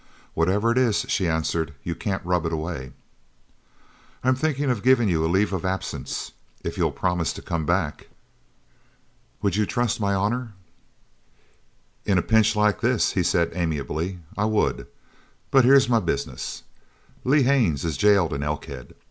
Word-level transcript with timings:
"Whatever 0.33 0.71
it 0.71 0.79
is," 0.79 1.05
she 1.09 1.27
answered, 1.27 1.75
"you 1.83 1.93
can't 1.93 2.25
rub 2.25 2.47
it 2.47 2.51
away." 2.51 2.91
"I'm 4.23 4.33
thinkin' 4.33 4.67
of 4.71 4.81
givin' 4.81 5.07
you 5.07 5.23
a 5.23 5.27
leave 5.29 5.53
of 5.53 5.63
absence 5.63 6.31
if 6.63 6.75
you'll 6.75 6.91
promise 6.91 7.31
to 7.33 7.41
come 7.43 7.67
back." 7.67 8.07
"Would 9.43 9.55
you 9.57 9.67
trust 9.67 9.99
my 9.99 10.15
honour?" 10.15 10.53
"In 12.03 12.17
a 12.17 12.23
pinch 12.23 12.55
like 12.55 12.81
this," 12.81 13.11
he 13.11 13.21
said 13.21 13.51
amiably, 13.53 14.17
"I 14.35 14.45
would. 14.45 14.87
But 15.51 15.65
here's 15.65 15.87
my 15.87 15.99
business. 15.99 16.63
Lee 17.23 17.43
Haines 17.43 17.85
is 17.85 17.95
jailed 17.95 18.33
in 18.33 18.41
Elkhead. 18.41 18.95